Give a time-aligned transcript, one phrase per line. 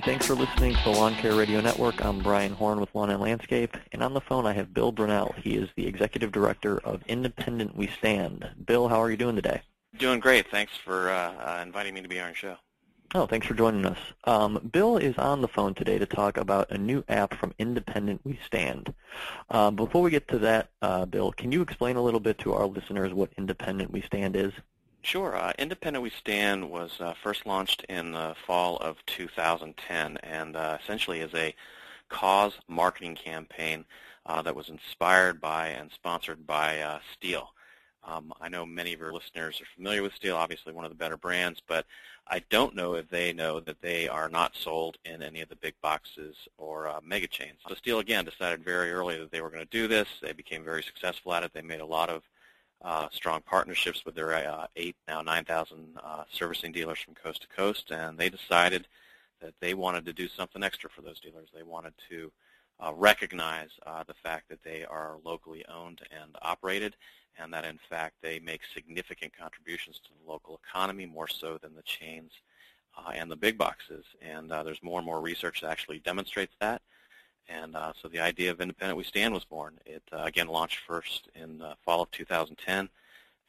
[0.00, 2.02] and thanks for listening to the Lawn Care Radio Network.
[2.02, 5.34] I'm Brian Horn with Lawn and Landscape, and on the phone I have Bill Brunelle.
[5.34, 8.48] He is the Executive Director of Independent We Stand.
[8.64, 9.60] Bill, how are you doing today?
[9.98, 10.50] Doing great.
[10.50, 12.56] Thanks for uh, uh, inviting me to be on your show.
[13.14, 13.98] Oh, thanks for joining us.
[14.24, 18.22] Um, Bill is on the phone today to talk about a new app from Independent
[18.24, 18.94] We Stand.
[19.50, 22.54] Um, before we get to that, uh, Bill, can you explain a little bit to
[22.54, 24.54] our listeners what Independent We Stand is?
[25.02, 25.34] Sure.
[25.34, 30.76] Uh, Independent We Stand was uh, first launched in the fall of 2010 and uh,
[30.82, 31.54] essentially is a
[32.10, 33.84] cause marketing campaign
[34.26, 37.48] uh, that was inspired by and sponsored by uh, STIHL.
[38.04, 40.96] Um, I know many of your listeners are familiar with STIHL, obviously one of the
[40.96, 41.86] better brands, but
[42.28, 45.56] I don't know if they know that they are not sold in any of the
[45.56, 47.58] big boxes or uh, mega chains.
[47.66, 50.08] So STIHL, again, decided very early that they were going to do this.
[50.20, 51.52] They became very successful at it.
[51.54, 52.22] They made a lot of
[52.82, 57.48] uh, strong partnerships with their uh, eight, now 9,000 uh, servicing dealers from coast to
[57.48, 58.86] coast, and they decided
[59.40, 61.48] that they wanted to do something extra for those dealers.
[61.54, 62.32] They wanted to
[62.78, 66.96] uh, recognize uh, the fact that they are locally owned and operated
[67.38, 71.74] and that in fact they make significant contributions to the local economy, more so than
[71.74, 72.32] the chains
[72.96, 74.04] uh, and the big boxes.
[74.20, 76.82] And uh, there's more and more research that actually demonstrates that.
[77.50, 79.78] And uh, so the idea of Independent We Stand was born.
[79.84, 82.88] It, uh, again, launched first in the fall of 2010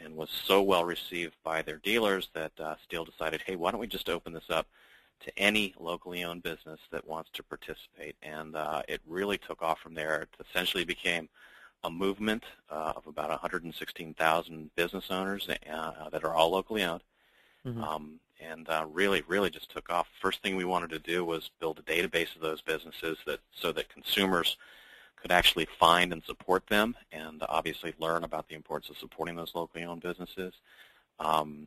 [0.00, 3.80] and was so well received by their dealers that uh, STIHL decided, hey, why don't
[3.80, 4.66] we just open this up
[5.20, 8.16] to any locally owned business that wants to participate.
[8.22, 10.22] And uh, it really took off from there.
[10.22, 11.28] It essentially became
[11.84, 17.02] a movement uh, of about 116,000 business owners uh, that are all locally owned.
[17.66, 17.82] Mm-hmm.
[17.82, 20.08] Um, and uh, really, really just took off.
[20.20, 23.72] First thing we wanted to do was build a database of those businesses that so
[23.72, 24.56] that consumers
[25.16, 29.54] could actually find and support them, and obviously learn about the importance of supporting those
[29.54, 30.52] locally owned businesses.
[31.18, 31.66] Um,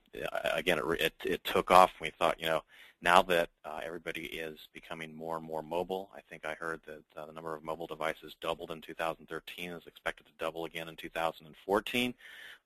[0.54, 1.92] again, it, it, it took off.
[2.00, 2.62] We thought, you know,
[3.02, 7.02] now that uh, everybody is becoming more and more mobile, I think I heard that
[7.18, 10.96] uh, the number of mobile devices doubled in 2013 is expected to double again in
[10.96, 12.14] 2014.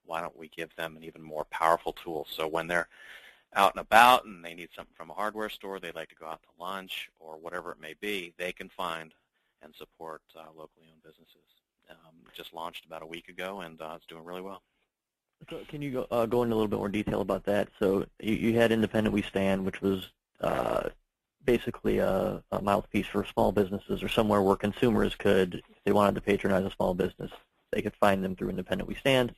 [0.06, 2.28] Why don't we give them an even more powerful tool?
[2.30, 2.88] So when they're
[3.56, 6.26] out and about and they need something from a hardware store, they'd like to go
[6.26, 9.14] out to lunch or whatever it may be, they can find
[9.62, 11.38] and support uh, locally owned businesses.
[11.90, 14.62] Um, just launched about a week ago and uh, it's doing really well.
[15.50, 17.68] So can you go, uh, go into a little bit more detail about that?
[17.80, 20.10] So you, you had Independent We Stand, which was
[20.40, 20.90] uh,
[21.46, 26.16] basically a, a, mouthpiece for small businesses or somewhere where consumers could, if they wanted
[26.16, 27.32] to patronize a small business,
[27.72, 29.34] they could find them through Independent We Stand.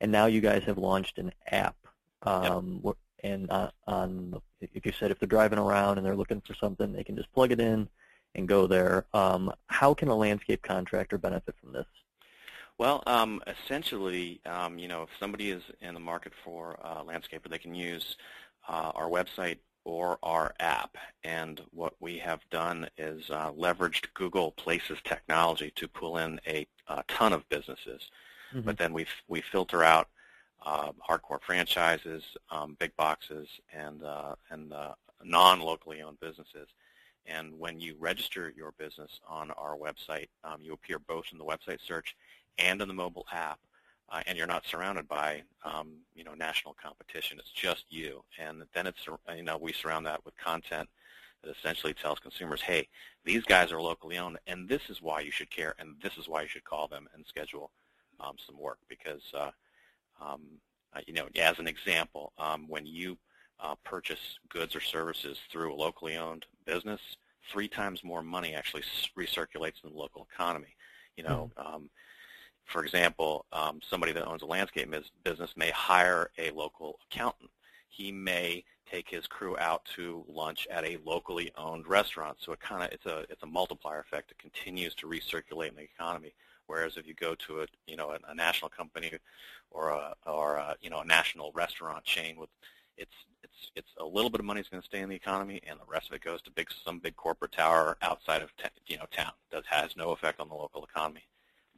[0.00, 1.76] And now you guys have launched an app.
[2.22, 2.96] Um, yep.
[3.22, 6.92] And uh, on, if you said if they're driving around and they're looking for something,
[6.92, 7.88] they can just plug it in
[8.34, 9.06] and go there.
[9.14, 11.86] Um, how can a landscape contractor benefit from this?
[12.78, 17.48] Well, um, essentially, um, you know, if somebody is in the market for a landscaper,
[17.48, 18.16] they can use
[18.68, 20.96] uh, our website or our app.
[21.24, 26.66] And what we have done is uh, leveraged Google Places technology to pull in a,
[26.88, 28.10] a ton of businesses.
[28.54, 28.62] Mm-hmm.
[28.62, 30.08] But then we we filter out
[30.64, 36.68] uh, hardcore franchises, um, big boxes, and uh, and uh, non-locally owned businesses.
[37.26, 41.44] And when you register your business on our website, um, you appear both in the
[41.44, 42.16] website search
[42.58, 43.58] and in the mobile app
[44.08, 47.38] uh, and you're not surrounded by um, you know national competition.
[47.38, 50.88] It's just you, and then it's you know we surround that with content
[51.42, 52.88] that essentially tells consumers, hey,
[53.24, 56.28] these guys are locally owned, and this is why you should care, and this is
[56.28, 57.70] why you should call them and schedule
[58.20, 59.50] um, some work because uh,
[60.20, 60.42] um,
[60.94, 63.16] uh, you know as an example, um, when you
[63.60, 67.00] uh, purchase goods or services through a locally owned business,
[67.50, 68.82] three times more money actually
[69.18, 70.74] recirculates in the local economy.
[71.16, 71.50] You know.
[71.58, 71.86] Mm-hmm
[72.66, 74.92] for example, um, somebody that owns a landscape
[75.24, 77.50] business may hire a local accountant.
[77.88, 82.38] He may take his crew out to lunch at a locally owned restaurant.
[82.40, 84.32] So it kind of it's a it's a multiplier effect.
[84.32, 86.34] It continues to recirculate in the economy.
[86.66, 89.12] Whereas if you go to a you know a, a national company
[89.70, 92.50] or a or a, you know a national restaurant chain with
[92.96, 95.60] it's it's it's a little bit of money is going to stay in the economy,
[95.66, 98.50] and the rest of it goes to big some big corporate tower outside of
[98.86, 101.22] you know town that has no effect on the local economy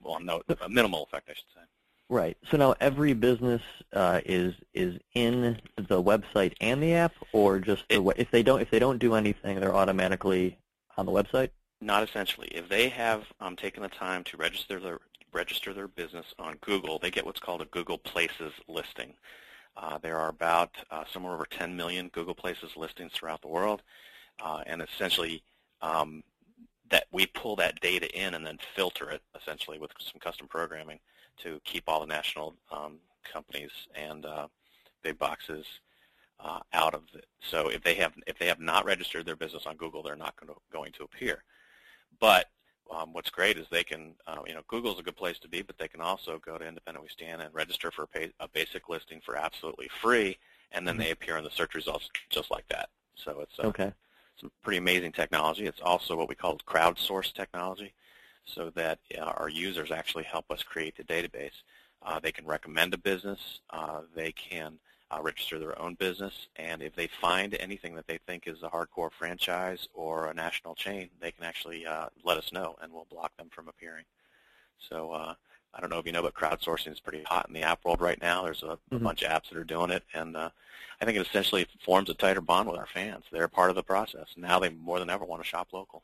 [0.02, 1.60] well, no, a minimal effect, I should say.
[2.08, 2.36] Right.
[2.50, 3.60] So now every business
[3.92, 8.42] uh, is is in the website and the app, or just the it, if they
[8.42, 10.58] don't if they don't do anything, they're automatically
[10.96, 11.50] on the website.
[11.80, 12.48] Not essentially.
[12.48, 14.98] If they have um, taken the time to register their
[15.32, 19.14] register their business on Google, they get what's called a Google Places listing.
[19.76, 23.82] Uh, there are about uh, somewhere over 10 million Google Places listings throughout the world,
[24.42, 25.42] uh, and essentially
[25.82, 26.24] um,
[26.90, 30.98] that we pull that data in and then filter it essentially with some custom programming
[31.36, 32.96] to keep all the national um,
[33.30, 34.48] companies and uh,
[35.02, 35.64] big boxes
[36.40, 37.26] uh, out of it.
[37.40, 40.34] So if they have if they have not registered their business on Google, they're not
[40.36, 41.44] going to, going to appear.
[42.20, 42.46] But
[42.94, 45.62] um, what's great is they can, uh, you know, Google's a good place to be,
[45.62, 48.48] but they can also go to Independent We Stand and register for a, pay, a
[48.48, 50.38] basic listing for absolutely free,
[50.72, 51.04] and then mm-hmm.
[51.04, 52.88] they appear in the search results just like that.
[53.14, 53.92] So it's uh, okay.
[54.40, 55.66] some pretty amazing technology.
[55.66, 57.92] It's also what we call crowdsourced technology,
[58.44, 61.62] so that uh, our users actually help us create the database.
[62.02, 63.60] Uh, they can recommend a business.
[63.70, 64.78] Uh, they can
[65.10, 68.68] uh, register their own business, and if they find anything that they think is a
[68.68, 73.06] hardcore franchise or a national chain, they can actually uh, let us know, and we'll
[73.10, 74.04] block them from appearing.
[74.90, 75.34] So uh,
[75.74, 78.00] I don't know if you know, but crowdsourcing is pretty hot in the app world
[78.00, 78.42] right now.
[78.42, 78.96] There's a, mm-hmm.
[78.96, 80.50] a bunch of apps that are doing it, and uh,
[81.00, 83.24] I think it essentially forms a tighter bond with our fans.
[83.32, 84.26] They're part of the process.
[84.36, 86.02] Now they more than ever want to shop local.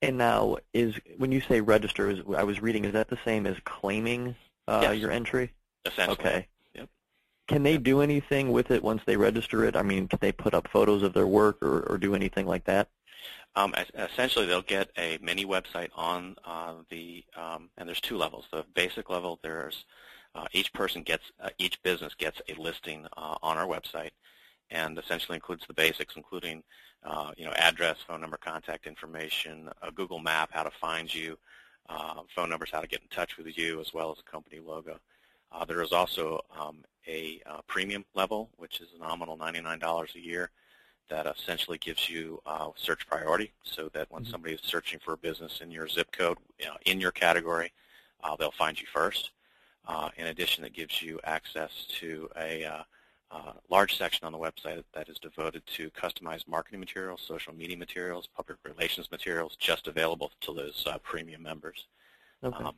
[0.00, 3.46] And now, is when you say register, is, I was reading, is that the same
[3.46, 4.36] as claiming
[4.68, 4.98] uh, yes.
[4.98, 5.52] your entry?
[5.84, 6.18] Essentially.
[6.18, 6.46] Okay.
[7.48, 9.74] Can they do anything with it once they register it?
[9.74, 12.64] I mean, can they put up photos of their work or, or do anything like
[12.64, 12.88] that?
[13.56, 18.44] Um, essentially, they'll get a mini website on uh, the, um, and there's two levels.
[18.52, 19.86] The basic level, there's
[20.34, 24.10] uh, each person gets, uh, each business gets a listing uh, on our website,
[24.70, 26.62] and essentially includes the basics, including,
[27.02, 31.38] uh, you know, address, phone number, contact information, a Google map, how to find you,
[31.88, 34.60] uh, phone numbers, how to get in touch with you, as well as a company
[34.60, 34.98] logo.
[35.52, 40.20] Uh, there is also um, a uh, premium level, which is a nominal $99 a
[40.20, 40.50] year,
[41.08, 44.30] that essentially gives you uh, search priority so that when mm-hmm.
[44.30, 47.72] somebody is searching for a business in your zip code, you know, in your category,
[48.22, 49.30] uh, they'll find you first.
[49.86, 52.82] Uh, in addition, it gives you access to a uh,
[53.30, 57.76] uh, large section on the website that is devoted to customized marketing materials, social media
[57.76, 61.86] materials, public relations materials, just available to those premium members.
[62.44, 62.64] Okay.
[62.64, 62.74] Um,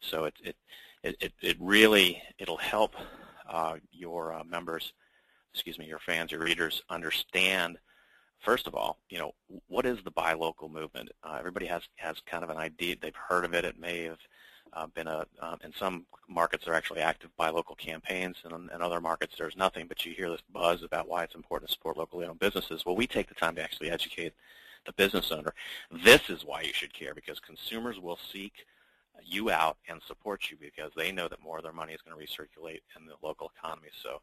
[0.00, 0.56] so it, it
[1.02, 2.94] it, it, it really, it'll help
[3.48, 4.92] uh, your uh, members,
[5.52, 7.78] excuse me, your fans, your readers understand,
[8.40, 9.32] first of all, you know,
[9.68, 11.10] what is the buy local movement?
[11.24, 14.18] Uh, everybody has, has kind of an idea, they've heard of it, it may have
[14.74, 18.70] uh, been a, uh, in some markets there are actually active buy local campaigns, and
[18.70, 21.74] in other markets there's nothing, but you hear this buzz about why it's important to
[21.74, 22.84] support locally owned businesses.
[22.84, 24.34] Well, we take the time to actually educate
[24.84, 25.54] the business owner.
[25.90, 28.66] This is why you should care, because consumers will seek
[29.24, 32.16] you out and support you because they know that more of their money is going
[32.16, 33.88] to recirculate in the local economy.
[34.02, 34.20] So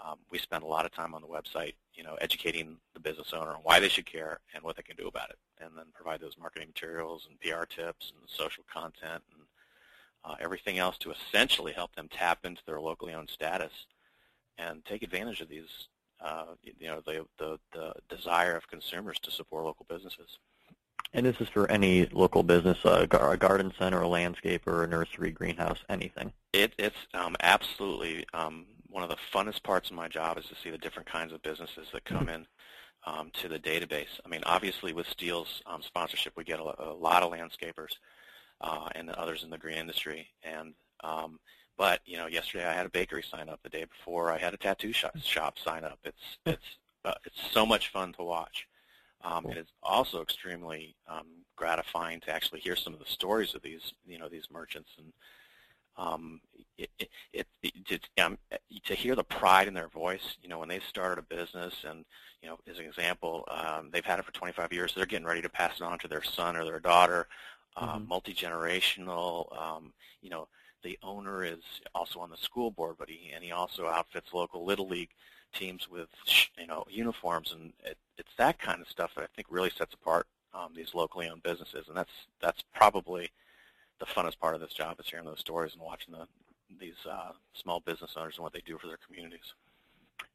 [0.00, 3.32] um, we spend a lot of time on the website, you know, educating the business
[3.32, 5.86] owner on why they should care and what they can do about it, and then
[5.94, 9.42] provide those marketing materials and PR tips and social content and
[10.24, 13.72] uh, everything else to essentially help them tap into their locally owned status
[14.58, 15.88] and take advantage of these,
[16.20, 20.38] uh, you know, the, the, the desire of consumers to support local businesses.
[21.12, 25.78] And this is for any local business, a garden center, a landscaper, a nursery, greenhouse,
[25.88, 26.32] anything.
[26.52, 30.56] It, it's um, absolutely um, one of the funnest parts of my job is to
[30.62, 32.46] see the different kinds of businesses that come in
[33.06, 34.20] um, to the database.
[34.24, 37.92] I mean, obviously with Stihl's um, sponsorship, we get a, a lot of landscapers
[38.60, 40.28] uh, and others in the green industry.
[40.42, 41.38] And um,
[41.76, 43.60] but you know, yesterday I had a bakery sign up.
[43.62, 45.98] The day before, I had a tattoo shop, shop sign up.
[46.04, 48.66] It's it's uh, it's so much fun to watch.
[49.24, 51.26] Um, It is also extremely um,
[51.56, 55.12] gratifying to actually hear some of the stories of these, you know, these merchants, and
[55.96, 56.40] um,
[56.76, 57.46] it, it, it,
[57.88, 58.36] it um,
[58.84, 60.36] to hear the pride in their voice.
[60.42, 62.04] You know, when they started a business, and
[62.42, 64.92] you know, as an example, um, they've had it for 25 years.
[64.92, 67.28] So they're getting ready to pass it on to their son or their daughter.
[67.76, 68.08] Uh, mm-hmm.
[68.08, 69.50] multi generational.
[69.60, 70.46] Um, you know,
[70.84, 71.62] the owner is
[71.94, 75.10] also on the school board, but he and he also outfits local little league
[75.52, 76.08] teams with
[76.58, 79.94] you know uniforms, and it, it's that kind of stuff that I think really sets
[79.94, 83.30] apart um, these locally owned businesses, and that's that's probably
[83.98, 86.26] the funnest part of this job is hearing those stories and watching the
[86.78, 89.54] these uh, small business owners and what they do for their communities.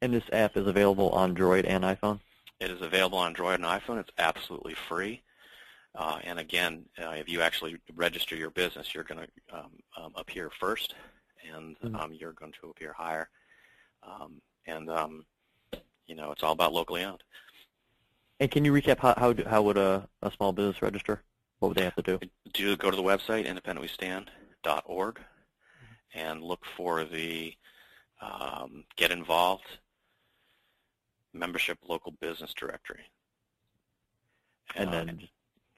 [0.01, 2.19] And this app is available on Droid and iPhone.
[2.59, 3.99] It is available on Droid and iPhone.
[3.99, 5.21] It's absolutely free.
[5.99, 10.13] Uh, and again, uh, if you actually register your business, you're going to um, um,
[10.15, 10.95] appear first,
[11.53, 11.93] and mm-hmm.
[11.97, 13.29] um, you're going to appear higher.
[14.01, 15.25] Um, and um,
[16.07, 17.21] you know it's all about locally owned.
[18.39, 21.21] And can you recap how how, how would a, a small business register?
[21.59, 22.19] What would they have to do?
[22.53, 25.19] Do go to the website independentwestand.org
[26.13, 27.53] and look for the
[28.21, 29.67] um, Get Involved
[31.33, 33.03] membership local business directory.
[34.75, 35.27] And uh, then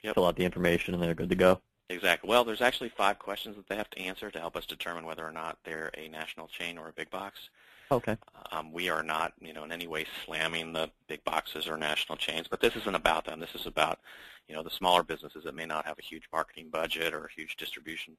[0.03, 0.15] yep.
[0.15, 1.61] fill out the information and they're good to go.
[1.89, 2.29] Exactly.
[2.29, 5.25] Well, there's actually five questions that they have to answer to help us determine whether
[5.25, 7.49] or not they're a national chain or a big box.
[7.91, 8.15] Okay.
[8.53, 12.17] Um, we are not, you know, in any way slamming the big boxes or national
[12.17, 13.41] chains, but this isn't about them.
[13.41, 13.99] This is about,
[14.47, 17.31] you know, the smaller businesses that may not have a huge marketing budget or a
[17.35, 18.15] huge distribution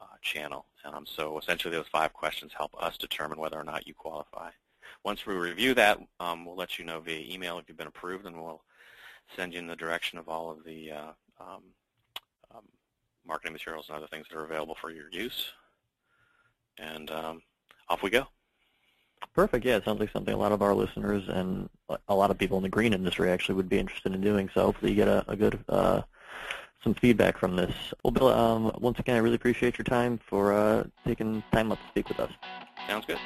[0.00, 0.66] uh, channel.
[0.84, 4.50] Um, so essentially, those five questions help us determine whether or not you qualify.
[5.04, 8.26] once we review that, um, we'll let you know via email if you've been approved,
[8.26, 8.62] and we'll
[9.36, 11.62] send you in the direction of all of the uh, um,
[12.54, 12.64] um,
[13.26, 15.50] marketing materials and other things that are available for your use.
[16.78, 17.42] And um,
[17.88, 18.26] off we go.
[19.34, 19.64] Perfect.
[19.64, 21.68] Yeah, it sounds like something a lot of our listeners and
[22.08, 24.50] a lot of people in the green industry actually would be interested in doing.
[24.52, 26.02] So hopefully you get a, a good uh,
[26.82, 27.74] some feedback from this.
[28.02, 31.78] Well, Bill, um, once again, I really appreciate your time for uh, taking time out
[31.78, 32.32] to speak with us.
[32.88, 33.18] Sounds good.